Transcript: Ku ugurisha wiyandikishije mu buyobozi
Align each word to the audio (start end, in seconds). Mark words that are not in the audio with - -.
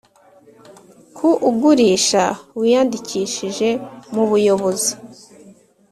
Ku 1.15 1.29
ugurisha 1.49 2.23
wiyandikishije 2.59 3.69
mu 4.13 4.23
buyobozi 4.29 4.91